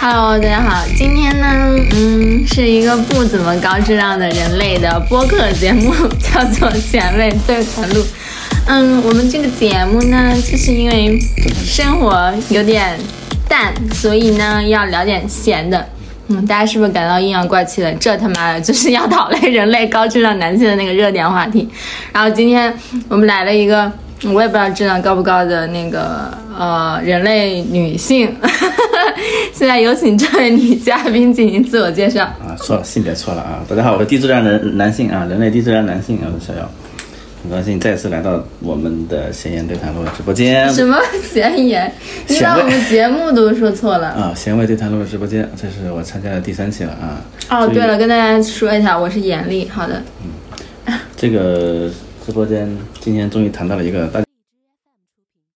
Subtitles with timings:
[0.00, 5.92] Hello，大家好，今天呢，嗯，是一个不怎么高质量的人类的播客节目，
[6.22, 8.04] 叫做咸味对谈录。
[8.68, 11.18] 嗯，我们这个节目呢，就是因为
[11.64, 12.96] 生活有点
[13.48, 15.84] 淡，所以呢，要聊点咸的。
[16.28, 17.92] 嗯，大家是不是感到阴阳怪气的？
[17.94, 21.68] 这他妈的就是要讨论人类高质量男性的那个热点话题。
[22.12, 22.72] 然后今天
[23.08, 23.90] 我们来了一个，
[24.32, 28.32] 我也不知道质量高不高的那个呃人类女性。
[29.52, 32.24] 现在有请这位女嘉宾进行自我介绍。
[32.24, 33.64] 啊，错了，性别错了啊！
[33.68, 36.70] 大家好，我是低质量人男性啊，人类低质量男性啊，我是小姚，
[37.42, 40.68] 很高兴再次来到我们的闲言对谈录直播间。
[40.70, 41.92] 什么闲言？
[42.26, 44.08] 你把我们节目都说错了。
[44.08, 47.20] 啊，闲味对谈录直播间，这是我参加的第三期了啊。
[47.50, 49.68] 哦，对了，跟大家说一下，我是严丽。
[49.68, 50.02] 好的。
[50.22, 50.28] 嗯
[51.20, 51.90] 这个
[52.24, 54.27] 直播间今天终于谈到了一个大。